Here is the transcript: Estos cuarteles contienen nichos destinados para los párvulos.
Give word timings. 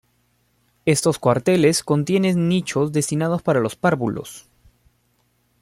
Estos 0.87 1.19
cuarteles 1.19 1.83
contienen 1.83 2.49
nichos 2.49 2.91
destinados 2.91 3.43
para 3.43 3.59
los 3.59 3.75
párvulos. 3.75 4.47